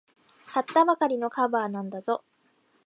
[0.47, 2.23] 買ったばかりのカバーなんだぞ。